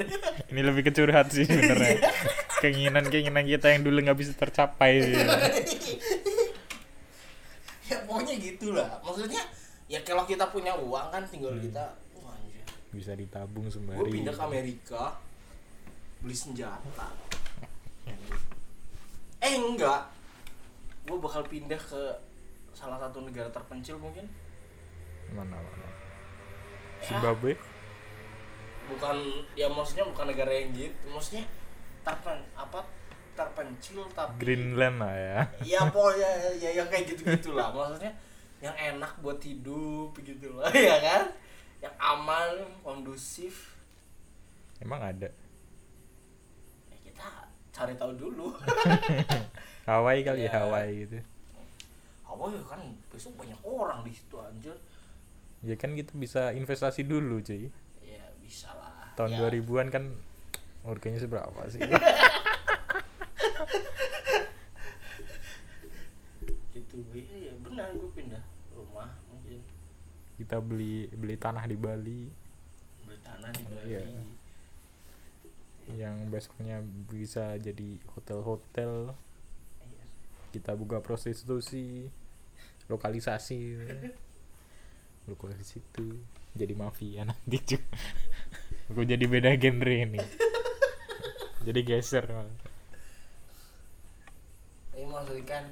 [0.51, 2.11] ini lebih ke curhat sih sebenarnya
[2.59, 5.23] keinginan-keinginan kita yang dulu nggak bisa tercapai gitu.
[7.95, 8.89] ya pokoknya gitulah.
[9.01, 9.43] Maksudnya
[9.85, 11.61] ya kalau kita punya uang kan tinggal Hmm.
[11.61, 11.83] kita
[12.17, 12.65] wah anjir.
[12.89, 15.03] bisa ditabung gue sembari pindah ke Amerika
[16.19, 17.07] beli senjata.
[19.43, 20.07] Eh enggak.
[21.03, 21.99] Gue bakal pindah ke
[22.71, 24.23] salah satu negara terpencil mungkin.
[25.35, 25.87] Mana mana?
[27.03, 27.59] Ya, Zimbabwe?
[28.87, 29.17] Bukan
[29.59, 30.95] ya maksudnya bukan negara yang gitu.
[31.11, 31.43] Maksudnya
[32.07, 32.87] terpen apa
[33.33, 35.39] terpencil tapi Greenland lah ya.
[35.65, 36.29] Ya pokoknya
[36.61, 38.13] ya yang kayak gitu gitulah maksudnya
[38.63, 41.23] yang enak buat hidup gitu lah ya kan?
[41.83, 42.49] Yang aman
[42.85, 43.75] kondusif.
[44.79, 45.29] Emang ada?
[46.87, 47.27] Ya kita
[47.75, 48.55] cari tahu dulu.
[49.89, 50.63] Hawaii kali ya Ya.
[50.63, 51.19] Hawaii gitu.
[52.23, 52.79] Hawaii kan
[53.11, 54.77] besok banyak orang di situ anjir.
[55.63, 57.67] Ya kan kita bisa investasi dulu cuy.
[57.99, 59.11] Ya bisa lah.
[59.19, 59.43] Tahun ya.
[59.51, 60.03] 2000-an kan
[60.83, 61.79] harganya seberapa sih
[66.93, 68.43] itu ya benar gue pindah
[68.77, 69.59] rumah mungkin.
[70.37, 72.21] Kita beli beli tanah di Bali.
[73.05, 73.87] Beli tanah di Bali.
[73.89, 74.03] Iya.
[75.99, 76.79] yang besoknya
[77.11, 79.11] bisa jadi hotel-hotel.
[79.83, 80.03] Iya.
[80.55, 82.07] kita buka prostitusi
[82.87, 83.61] lokalisasi.
[85.29, 86.19] Lokalisasi itu
[86.53, 87.79] jadi mafia nanti cuy
[88.91, 90.21] aku jadi beda genre ini.
[91.63, 92.27] Jadi geser.
[92.27, 92.51] Malah.
[94.99, 95.63] ini maksudnya kan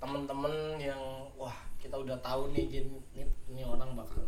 [0.00, 1.00] temen-temen yang
[1.38, 4.24] wah kita udah tahu nih gini nih, ini orang bakal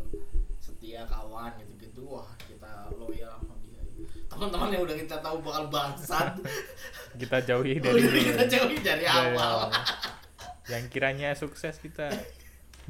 [0.61, 2.05] setia kawan gitu-gitu.
[2.07, 3.81] Wah kita loyal sama dia.
[4.29, 6.37] Teman-teman yang udah kita tahu bakal bangsat.
[7.21, 9.71] Kita jauhi dari udah kita jauhi dari dari awal awal.
[10.73, 12.11] yang kiranya sukses kita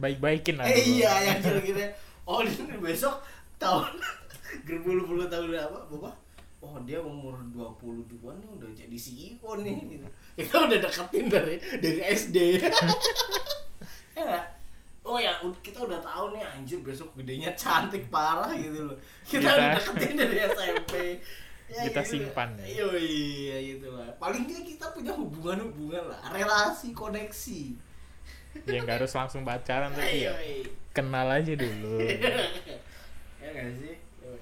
[0.01, 1.93] baik-baikin lah eh, iya yang kira-kira
[2.25, 3.21] oh ini besok
[3.61, 4.01] tahun
[4.65, 6.15] gerpuluh puluh tahun apa bapak
[6.66, 10.07] oh dia umur 22 nih udah jadi CEO nih gitu.
[10.35, 12.37] kita udah deketin dari dari SD
[14.18, 14.42] ya
[15.07, 19.55] oh ya kita udah tahu nih anjir besok gedenya cantik parah gitu loh kita, Kita-
[19.55, 20.94] udah deketin dari SMP
[21.66, 22.22] Kita gitu.
[22.22, 22.66] simpan ya.
[22.66, 27.62] Iya, iya gitu lah paling nggak kita punya hubungan-hubungan lah relasi koneksi
[28.66, 30.64] ya nggak harus langsung pacaran tapi ya Yoi.
[30.96, 32.00] kenal aja dulu
[33.42, 34.40] ya nggak sih Yoi.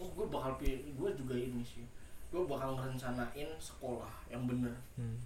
[0.00, 1.84] oh gue bakal pilih gue juga ini sih.
[2.32, 4.72] Gue bakal ngerencanain sekolah yang bener.
[4.96, 5.18] Hmm.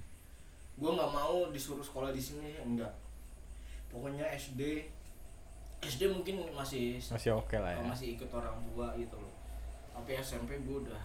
[0.76, 2.92] gue nggak mau disuruh sekolah di sini enggak.
[3.88, 4.84] Pokoknya SD
[5.80, 7.80] SD mungkin masih masih oke lah ya.
[7.80, 9.32] Masih ikut orang tua gitu loh.
[9.96, 11.02] Tapi SMP gue udah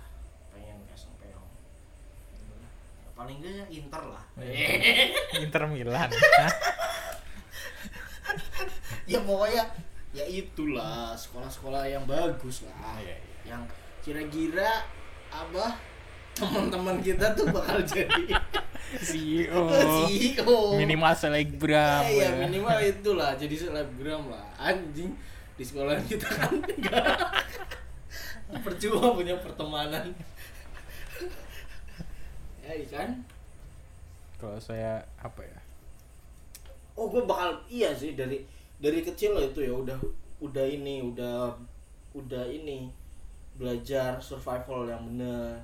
[0.51, 1.39] pengen SMP yang
[2.35, 2.67] ya,
[3.15, 4.23] paling enggak ya Inter lah.
[5.43, 6.09] Inter Milan.
[9.07, 9.63] Ya pokoknya
[10.11, 12.99] ya itulah sekolah-sekolah yang bagus lah.
[12.99, 13.30] Iya, iya.
[13.45, 13.63] Yang
[14.01, 14.85] kira-kira
[15.31, 15.77] apa?
[16.31, 18.23] Teman-teman kita tuh bakal jadi
[18.99, 19.67] CEO
[20.07, 22.47] CEO minimal selebgram ya, ya.
[22.47, 24.45] minimal itulah jadi selebgram lah.
[24.59, 25.11] Anjing
[25.55, 27.19] di sekolah kita kan enggak.
[28.51, 30.11] Percuma punya pertemanan.
[32.61, 33.23] Ya kan
[34.41, 35.59] kalau saya apa ya?
[36.97, 38.41] Oh gue bakal iya sih dari
[38.81, 39.97] dari kecil itu ya udah
[40.41, 41.53] udah ini udah
[42.17, 42.89] udah ini
[43.61, 45.61] belajar survival yang bener.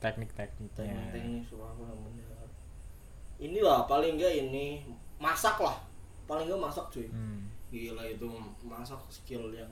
[0.00, 0.72] Teknik-tekniknya.
[1.12, 2.46] Teknik-teknik survival yang bener.
[3.36, 4.88] Inilah paling enggak ini
[5.20, 5.76] masak lah.
[6.24, 7.04] Paling enggak masak cuy.
[7.12, 7.44] Hmm.
[7.66, 8.24] gila itu
[8.62, 9.68] masak skill yang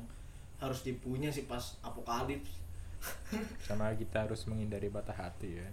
[0.59, 2.61] harus dipunya sih pas apokalips.
[3.65, 5.69] Sama kita harus menghindari patah hati ya.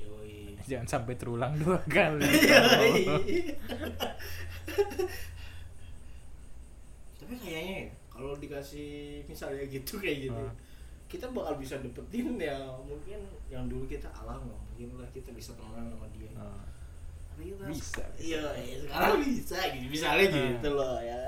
[0.00, 0.56] Yoi.
[0.64, 2.24] Jangan sampai terulang dua kali.
[7.18, 10.52] Tapi kayaknya ya, kalau dikasih misalnya gitu kayak gitu Ah.
[11.08, 15.56] Kita bakal bisa dapetin ya mungkin yang dulu kita alam nggak mungkin lah kita bisa
[15.56, 16.28] temenan sama dia.
[16.36, 16.60] Oh,
[17.32, 19.86] Tapi kita Bisa, iya iya, sekarang bisa gitu.
[19.88, 20.36] Misalnya Ah.
[20.52, 21.22] gitu loh ya.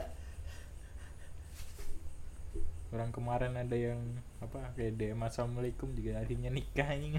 [2.90, 4.00] Orang kemarin ada yang
[4.42, 7.14] apa kayak DM assalamualaikum juga akhirnya nikah ini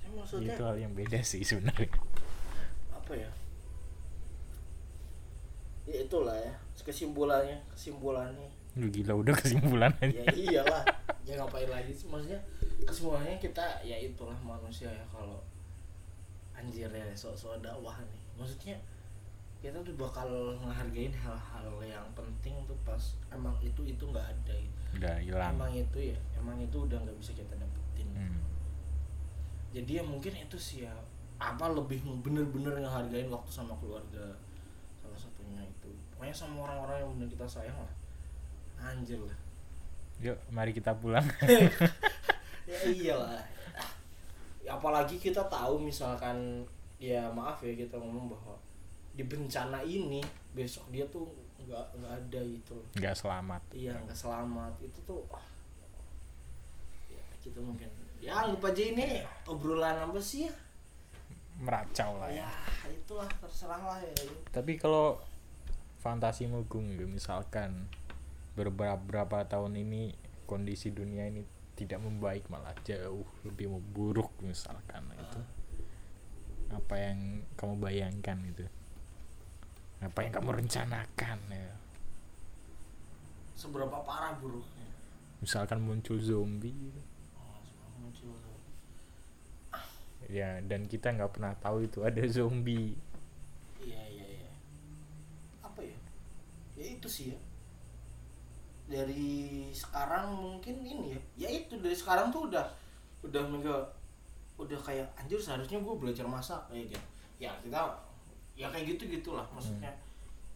[0.00, 1.92] Saya maksudnya itu hal yang beda sih sebenarnya.
[2.90, 3.30] Apa ya?
[5.86, 8.48] Ya itulah ya kesimpulannya kesimpulannya
[8.78, 10.82] Lu gila udah kesimpulan ya aja iyalah.
[11.26, 12.06] Ya ngapain lagi sih?
[12.06, 12.38] Maksudnya
[12.86, 15.42] kesimpulannya kita ya itulah manusia ya kalau
[16.54, 18.22] anjir ya sok-sok dakwah nih.
[18.38, 18.78] Maksudnya
[19.58, 24.78] kita tuh bakal ngehargain hal-hal yang penting tuh pas emang itu itu nggak ada gitu.
[24.94, 25.50] udah hilang.
[25.58, 28.08] Emang itu ya emang itu udah nggak bisa kita dapetin.
[28.14, 28.38] Hmm.
[29.74, 30.94] jadi ya mungkin itu sih ya
[31.42, 34.38] apa lebih bener-bener ngehargain waktu sama keluarga
[35.02, 35.90] salah satunya itu.
[36.14, 37.97] Pokoknya sama orang-orang yang bener kita sayang lah
[38.82, 39.38] anjir lah.
[40.22, 41.26] Yuk mari kita pulang.
[42.68, 43.40] Ya iyalah.
[44.60, 46.68] Ya, apalagi kita tahu misalkan
[47.00, 48.60] ya maaf ya kita ngomong bahwa
[49.16, 50.20] di bencana ini
[50.52, 51.32] besok dia tuh
[51.64, 53.62] nggak nggak ada itu nggak selamat.
[53.72, 54.72] Iya nggak selamat.
[54.84, 55.48] Itu tuh ah,
[57.08, 57.88] ya kita mungkin
[58.20, 60.52] ya anggap aja ini obrolan apa sih ya?
[61.64, 62.44] Meracau lah ya.
[62.84, 64.12] Ya itulah terserah lah ya.
[64.52, 65.16] Tapi kalau
[66.04, 67.88] fantasimu gung gitu, misalkan
[68.58, 70.18] beberapa berapa tahun ini
[70.50, 71.46] kondisi dunia ini
[71.78, 75.40] tidak membaik malah jauh lebih memburuk misalkan itu
[76.74, 78.66] apa yang kamu bayangkan itu
[80.02, 81.70] apa yang kamu rencanakan ya
[83.54, 84.90] seberapa parah buruknya
[85.38, 87.02] misalkan muncul zombie gitu.
[87.38, 87.62] oh,
[88.02, 88.34] muncul
[90.26, 92.98] ya dan kita nggak pernah tahu itu ada zombie
[93.78, 94.50] Iya iya iya.
[95.62, 95.96] Apa ya?
[96.74, 97.38] Ya itu sih ya.
[98.88, 101.20] Dari sekarang mungkin ini ya.
[101.46, 102.64] Ya itu dari sekarang tuh udah
[103.22, 103.76] udah mega
[104.58, 107.06] udah kayak anjir seharusnya gue belajar masak kayak gitu.
[107.38, 107.78] Ya kita
[108.58, 109.92] ya kayak gitu gitulah maksudnya.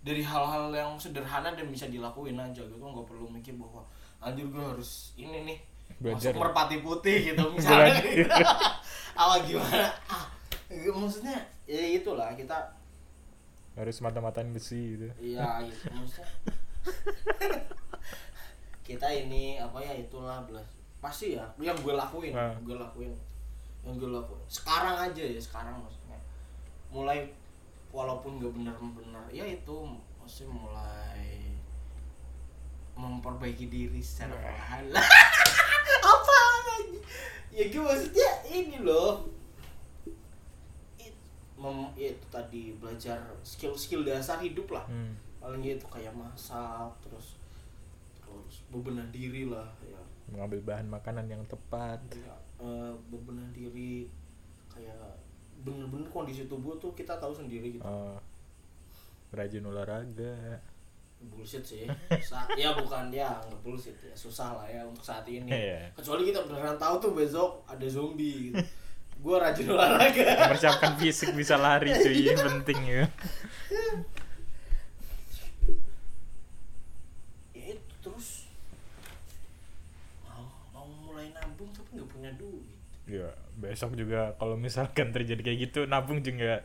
[0.02, 3.86] Dari hal-hal yang sederhana dan bisa dilakuin aja gitu nggak perlu mikir bahwa
[4.22, 5.58] anjir gue harus ini nih
[5.98, 6.30] Belajar.
[6.34, 8.30] masuk merpati putih gitu misalnya gitu.
[9.22, 10.24] apa gimana ah
[10.72, 11.36] maksudnya
[11.68, 12.56] ya itulah kita
[13.76, 16.28] harus mata-matain besi gitu Iya gitu maksudnya
[18.82, 20.66] kita ini apa ya itulah belas.
[20.98, 22.52] Pasti ya yang gue lakuin Ah.
[22.58, 23.12] gue lakuin.
[23.82, 24.42] Yang gue lakuin.
[24.46, 26.18] Sekarang aja ya sekarang maksudnya.
[26.88, 27.26] Mulai
[27.90, 29.74] walaupun gak benar-benar ya itu
[30.16, 31.28] maksudnya mulai
[32.92, 34.84] memperbaiki diri secara perlahan.
[36.12, 36.36] Apa
[36.68, 36.96] lagi?
[37.50, 39.26] Ya gue maksudnya ini loh.
[40.96, 41.16] It-
[41.56, 44.84] mem- itu tadi belajar skill-skill dasar hidup lah.
[44.86, 45.14] Hmm.
[45.42, 47.34] Paling gitu kayak masak terus
[48.22, 49.98] terus bebenah diri lah ya.
[50.30, 51.98] Mengambil bahan makanan yang tepat.
[52.14, 54.06] Ya, eh, bebenah diri
[54.70, 55.18] kayak
[55.66, 57.82] bener-bener kondisi tubuh tuh kita tahu sendiri gitu.
[57.84, 58.16] Eh,
[59.34, 60.62] rajin olahraga.
[61.22, 61.86] Bullshit sih.
[62.22, 64.14] Sa- ya bukan ya nggak bullshit ya.
[64.14, 65.50] Susah lah ya untuk saat ini.
[65.50, 65.90] Iya.
[65.94, 68.62] kecuali kita beneran tahu tuh besok ada zombie gitu.
[69.22, 70.50] Gue rajin olahraga.
[70.50, 72.30] Mempersiapkan fisik bisa lari cuy.
[72.30, 73.06] Yang penting ya
[77.54, 78.50] ya itu terus
[80.26, 80.42] mau
[80.74, 82.78] mau mulai nabung tapi nggak punya duit.
[83.04, 86.64] Ya besok juga kalau misalkan terjadi kayak gitu nabung juga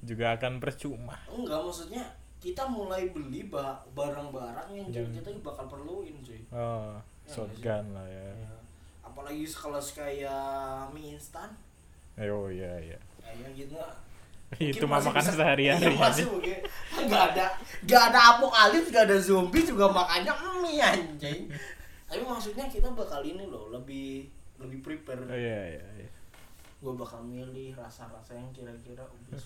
[0.00, 1.16] juga akan percuma.
[1.28, 2.04] Enggak maksudnya
[2.38, 6.40] kita mulai beli ba- barang-barang yang Yang- kita bakal perluin cuy.
[6.52, 8.28] Oh Ya, shotgun lah ya.
[8.36, 8.52] Ya.
[9.00, 11.48] apalagi sekelas kayak mie instan.
[12.20, 12.98] Oh iya iya.
[13.24, 13.76] Kayak gitu
[14.76, 16.58] itu mah makan sehari-hari iya, masih mungkin.
[16.94, 17.46] Nggak ada
[17.82, 21.48] nggak ada apokalips nggak ada zombie juga makannya mie anjing.
[22.12, 24.28] Tapi maksudnya kita bakal ini loh lebih
[24.64, 25.22] lebih prepare.
[25.24, 26.10] Oh, iya iya, iya.
[26.84, 29.40] gue bakal milih rasa-rasa yang kira-kira tuh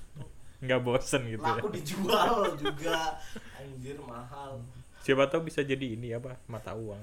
[0.58, 1.54] nggak bosen gitu ya?
[1.54, 3.14] laku dijual juga.
[3.54, 4.58] Anjir mahal.
[4.98, 6.34] Siapa tahu bisa jadi ini apa?
[6.50, 6.98] Mata uang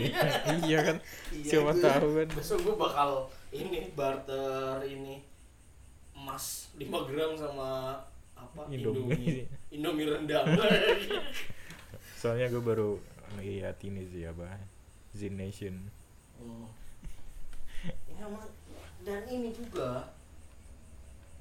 [0.62, 0.96] iya kan?
[1.34, 2.28] Iya, siapa gue- tahu kan?
[2.30, 5.26] besok gue bakal ini barter ini.
[6.14, 7.98] Emas 5 gram sama
[8.38, 8.62] apa?
[8.70, 9.10] Indomie.
[9.18, 9.42] Indomie.
[9.74, 10.46] Indomie rendang.
[12.14, 13.02] Soalnya gue baru
[13.42, 14.46] lihat ini sih apa?
[15.10, 15.90] Z Nation.
[16.38, 16.70] Hmm.
[18.12, 18.38] Ya, Ma.
[19.02, 20.06] dan ini juga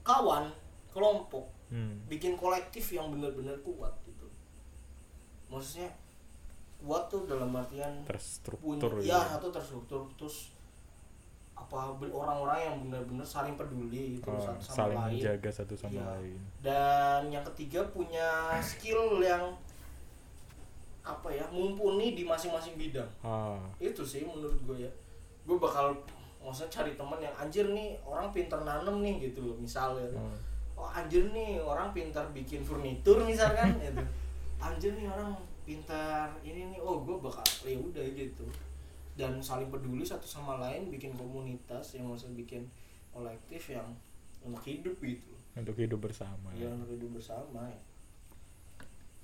[0.01, 0.49] kawan
[0.89, 2.09] kelompok hmm.
[2.09, 4.25] bikin kolektif yang benar-benar kuat gitu
[5.47, 5.93] maksudnya
[6.81, 9.29] kuat tuh dalam artian punya terstruktur ya gitu.
[9.37, 10.49] satu terstruktur terus
[11.53, 15.93] apa orang-orang yang benar-benar saling peduli gitu Oh, satu sama saling lain menjaga satu sama
[15.93, 16.05] Iya.
[16.17, 19.53] lain dan yang ketiga punya skill yang
[21.05, 24.91] apa ya mumpuni di masing-masing bidang ah itu sih menurut gue ya
[25.45, 25.93] gue bakal
[26.41, 30.33] maksudnya cari teman yang anjir nih orang pinter nanem nih gitu loh misalnya oh.
[30.81, 34.01] oh anjir nih orang pintar bikin furnitur misalkan gitu.
[34.61, 38.45] Anjir nih orang pintar ini nih oh gue bakal ya udah gitu.
[39.13, 42.65] Dan saling peduli satu sama lain bikin komunitas yang maksud bikin
[43.13, 43.85] kolektif yang
[44.41, 45.33] untuk hidup gitu.
[45.53, 46.49] Untuk hidup bersama.
[46.57, 47.81] Ya untuk hidup bersama ya.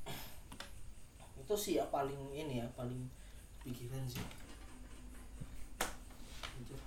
[1.41, 3.09] Itu sih ya paling ini ya paling
[3.65, 4.21] pikiran sih.
[6.57, 6.86] Anjir.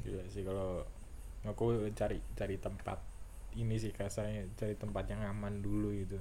[0.00, 0.84] Gila sih kalau
[1.42, 2.98] aku cari cari tempat
[3.52, 6.18] ini sih kasarnya cari tempat yang aman dulu gitu.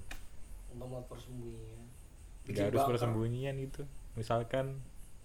[0.70, 1.80] Tempat persembunyian
[2.40, 2.90] nggak Bikin harus bakar.
[2.92, 3.82] persembunyian itu.
[4.14, 4.82] Misalkan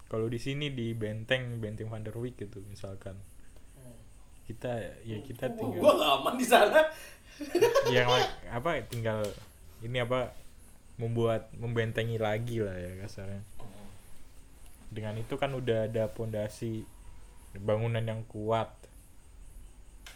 [0.06, 3.16] kalau di sini di benteng benteng Van der Wijk gitu misalkan.
[3.74, 3.96] Hmm.
[4.44, 6.80] kita ya kita Gua- tinggal gua gak aman di sana.
[7.94, 8.08] Yang
[8.46, 9.20] apa tinggal
[9.80, 10.30] ini apa
[10.94, 13.42] membuat membentengi lagi lah ya kasarnya
[14.90, 16.84] dengan itu kan udah ada pondasi
[17.56, 18.70] bangunan yang kuat.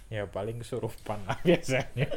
[0.09, 2.09] Ya paling kesurupan lah biasanya.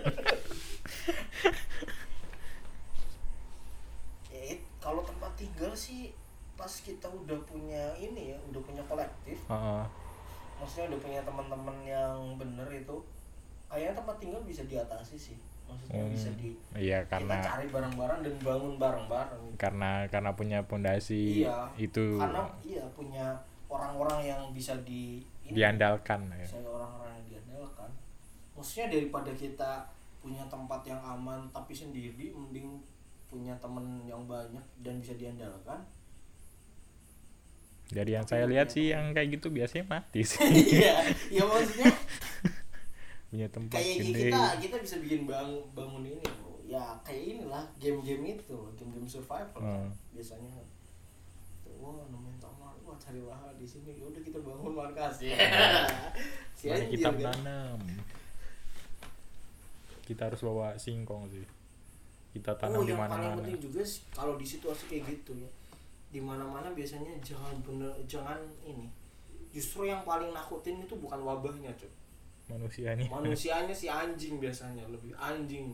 [4.31, 6.15] Ya, kalau tempat tinggal sih
[6.55, 9.37] pas kita udah punya ini ya udah punya kolektif.
[9.49, 9.83] Heeh.
[10.61, 13.01] maksudnya udah punya teman-teman yang bener itu
[13.65, 15.37] kayaknya tempat tinggal bisa diatasi sih
[15.71, 19.43] maksudnya Hmm, bisa di iya kita karena cari barang-barang dan bangun bareng-bareng.
[19.55, 22.19] Karena karena punya pondasi Iya, itu.
[22.19, 23.25] karena iya punya
[23.67, 26.43] orang-orang yang bisa di ini, diandalkan ya.
[26.43, 27.89] bisa orang-orang yang diandalkan.
[28.53, 29.71] Maksudnya daripada kita
[30.19, 32.77] punya tempat yang aman tapi sendiri mending
[33.25, 35.79] punya temen yang banyak dan bisa diandalkan.
[37.91, 40.39] Dari yang saya lihat sih yang kayak gitu biasanya mati sih.
[40.79, 41.91] Iya ya maksudnya
[43.32, 44.28] punya tempat kayak gede.
[44.28, 49.56] kita kita bisa bikin bang bangun ini bro ya kayak inilah game-game itu game-game survival
[49.56, 49.91] kan, Hmm.
[50.12, 50.60] biasanya.
[51.63, 53.96] Tuh, wah nemuin kamar wah cari lahan di sini.
[53.96, 55.36] Ya udah kita bangun markas ya
[56.60, 57.20] si Mari kita kan.
[57.32, 57.80] tanam
[60.02, 61.46] kita harus bawa singkong sih.
[62.32, 63.38] Kita tanam oh, di yang paling mana-mana.
[63.44, 65.50] penting juga sih, kalau di situasi kayak gitu ya
[66.12, 68.92] di mana-mana biasanya jangan bener jangan ini.
[69.52, 71.88] Justru yang paling nakutin itu bukan wabahnya cuy
[72.52, 75.71] manusianya manusianya si anjing biasanya lebih anjing.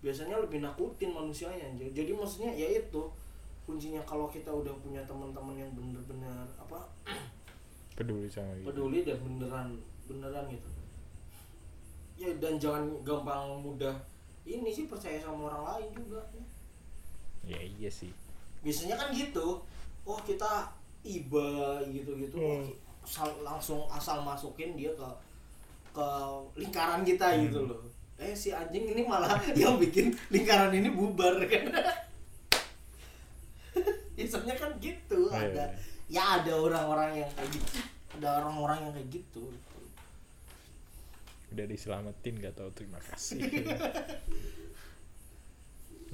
[0.00, 3.02] Biasanya lebih nakutin manusianya jadi maksudnya ya itu
[3.64, 6.84] kuncinya kalau kita udah punya teman-teman yang bener-bener apa
[7.96, 8.68] peduli sama gitu.
[8.68, 9.68] peduli dan beneran
[10.04, 10.68] beneran gitu.
[12.14, 13.96] Ya dan jangan gampang mudah
[14.44, 16.20] ini sih percaya sama orang lain juga.
[17.48, 17.56] Ya.
[17.56, 18.12] ya iya sih.
[18.60, 19.64] Biasanya kan gitu.
[20.04, 20.68] Oh kita
[21.00, 22.36] iba gitu-gitu.
[22.36, 22.68] Oh, Hmm.
[23.00, 25.08] asal- langsung asal masukin dia ke
[25.94, 26.08] ke
[26.58, 27.70] lingkaran kita gitu Hmm.
[27.70, 27.80] loh.
[28.18, 31.38] Eh si anjing ini malah yang bikin lingkaran ini bubar.
[31.46, 31.70] Kan
[34.14, 35.64] biasanya kan gitu Iya, ada
[36.06, 36.22] iya.
[36.22, 37.78] ya ada orang-orang yang kayak gitu.
[38.14, 39.44] Ada orang-orang yang kayak gitu.
[41.50, 43.38] Udah diselamatin gak tahu terima kasih.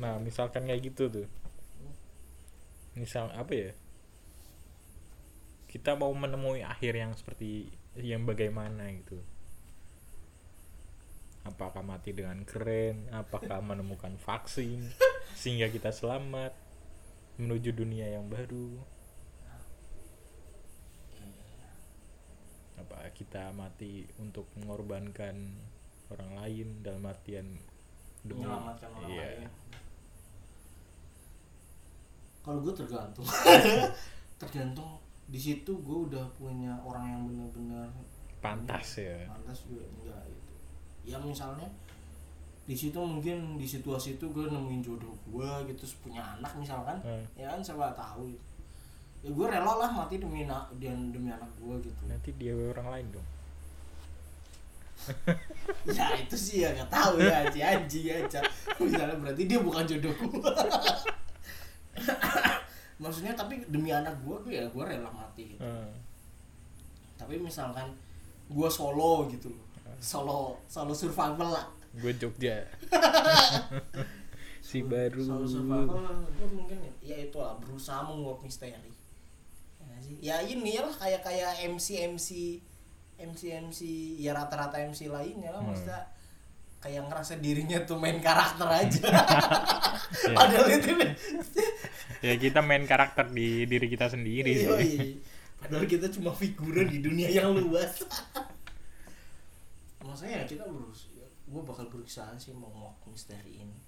[0.01, 1.29] Nah misalkan kayak gitu tuh.
[2.97, 3.71] Misal apa ya?
[5.69, 7.69] Kita mau menemui akhir yang seperti
[8.01, 9.21] yang bagaimana gitu
[11.45, 13.09] apakah mati dengan keren?
[13.13, 14.85] Apakah menemukan vaksin
[15.33, 16.53] sehingga kita selamat
[17.41, 18.77] menuju dunia yang baru?
[22.81, 25.37] Apa kita mati untuk mengorbankan
[26.11, 27.47] orang lain dalam artian
[28.21, 29.25] demi menyelamatkan orang iya.
[29.25, 29.49] lain.
[32.41, 33.29] Kalau gue tergantung.
[34.41, 34.97] Tergantung
[35.29, 37.89] di situ gue udah punya orang yang benar-benar
[38.41, 39.29] pantas ya.
[39.29, 40.40] Pantas juga enggak gitu
[41.03, 41.67] ya misalnya
[42.65, 47.25] di situ mungkin di situasi itu gue nemuin jodoh gue gitu punya anak misalkan Hmm.
[47.35, 48.45] ya kan siapa tahu gitu.
[49.21, 52.89] ya gue rela lah mati demi na- dan demi anak gue gitu nanti dia orang
[52.91, 53.29] lain dong
[55.91, 58.41] ya itu sih ya nggak tahu ya si anjing aja
[58.77, 60.41] misalnya berarti dia bukan jodoh gue
[63.01, 65.89] maksudnya tapi demi anak gue gue ya gue rela mati gitu Hmm.
[67.17, 67.89] tapi misalkan
[68.47, 69.67] gue solo gitu loh
[69.99, 71.67] solo solo survival lah.
[71.93, 72.63] Gue Jogja.
[74.61, 75.19] Si baru.
[75.19, 75.99] Solo survival
[76.31, 77.17] gue mungkin ya.
[77.19, 78.93] Itu lah berusaha menguak misteri.
[80.21, 82.29] Ya, ya ini lah kayak kayak MC MC
[83.19, 83.81] MC MC
[84.19, 85.71] ya rata-rata MC lainnya lah Hmm.
[85.71, 86.03] maksudnya
[86.81, 89.07] kayak ngerasa dirinya tuh main karakter aja.
[89.07, 90.35] Ya.
[90.35, 90.91] padahal itu
[92.21, 94.73] ya kita main karakter di diri kita sendiri Iya, sih.
[94.83, 95.05] Iya.
[95.61, 98.01] padahal kita cuma figuran di dunia yang luas
[100.11, 101.11] maksudnya ya kita berus
[101.51, 103.79] gue bakal berusaha sih mau menguak misteri ini.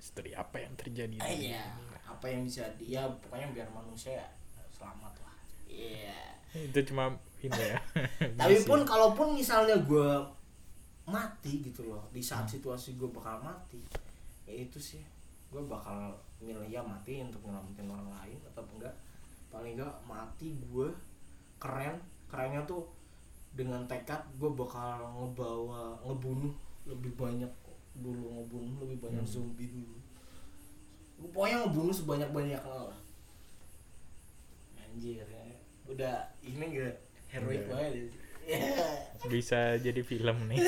[0.00, 1.96] Misteri apa yang terjadi di dunia iya ini?
[2.08, 4.28] apa yang bisa dia pokoknya biar manusia ya
[4.72, 5.36] selamat lah.
[5.68, 6.20] Iya.
[6.56, 7.12] Itu cuma
[7.44, 7.76] ini ya.
[8.40, 10.10] Tapi pun kalaupun misalnya gue
[11.06, 13.84] mati gitu loh di saat situasi gue bakal mati
[14.48, 15.04] ya itu sih.
[15.52, 18.94] Gue bakal milih ya mati untuk nyelamatin orang lain atau enggak
[19.52, 20.88] paling enggak mati gue
[21.60, 22.00] keren.
[22.26, 22.95] Kerennya tuh
[23.56, 26.52] dengan tekad gue bakal ngebawa ngebunuh
[26.84, 27.48] lebih banyak
[27.96, 29.32] dulu ngebunuh lebih banyak Hmm.
[29.32, 29.96] zombie dulu.
[31.16, 32.98] Gue pokoknya ngebunuh sebanyak banyaknya lah.
[34.76, 35.44] Anjir ya.
[35.86, 36.98] udah ini gak
[37.30, 38.10] heroik banget
[38.44, 38.58] ya.
[39.32, 40.58] bisa jadi film nih.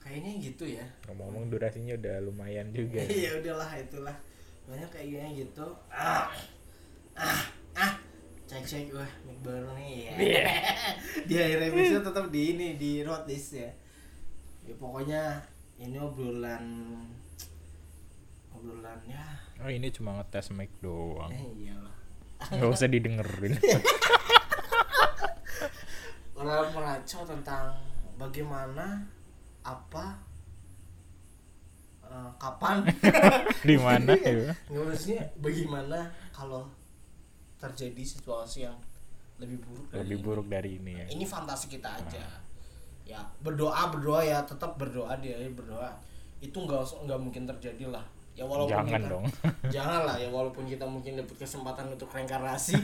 [0.00, 0.84] Kayaknya gitu ya.
[1.08, 4.16] Ngomong-ngomong durasinya udah lumayan juga ya udahlah itulah.
[4.68, 5.66] Banyak kayaknya gitu.
[5.88, 6.32] Ah
[7.14, 7.42] ah
[7.78, 7.94] ah
[8.50, 10.12] cek cek wah mic baru nih ya.
[10.18, 10.44] Iya.
[11.28, 13.70] di akhir episode tetap di ini di notice ya.
[14.64, 15.22] Ya pokoknya
[15.78, 16.64] ini obrolan
[18.54, 19.24] obrolan ya.
[19.62, 21.30] Oh ini cuma ngetes mic doang.
[21.30, 21.94] Eh, iyalah.
[22.52, 23.54] Nggak usah didengerin.
[26.38, 27.78] Orang melacak tentang
[28.18, 29.06] bagaimana
[29.64, 30.18] apa
[32.04, 32.84] eh, kapan.
[33.68, 34.52] Di mana ya?
[34.68, 35.98] Nggak maksudnya bagaimana
[36.34, 36.68] kalau
[37.58, 38.76] terjadi situasi yang
[39.38, 40.26] lebih buruk dari lebih ini.
[40.26, 42.24] buruk dari ini ya Ini fantasi kita aja.
[43.04, 45.90] Ya berdoa berdoa ya tetap berdoa dia berdoa.
[46.38, 48.04] Itu nggak nggak mungkin terjadi lah.
[48.34, 49.26] Ya walaupun jangan kita, dong
[49.78, 52.74] Jangan lah ya walaupun kita mungkin dapat kesempatan untuk reinkarnasi.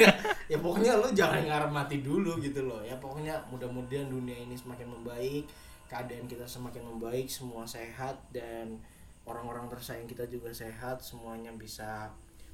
[0.52, 2.78] ya pokoknya lu jangan ngarep mati dulu gitu loh.
[2.82, 5.50] Ya pokoknya mudah-mudahan dunia ini semakin membaik,
[5.90, 8.78] keadaan kita semakin membaik, semua sehat dan
[9.26, 12.10] orang-orang tersayang kita juga sehat, semuanya bisa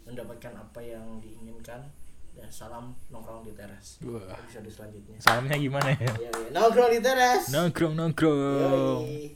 [0.07, 1.83] mendapatkan apa yang diinginkan.
[2.33, 3.97] Dan salam nongkrong di teras.
[4.05, 4.21] Wah.
[4.37, 5.17] Episode selanjutnya.
[5.19, 6.31] salamnya gimana ya Ya, ya.
[6.53, 7.49] Nongkrong di teras.
[7.49, 9.33] nongkrong nongkrong Yoi.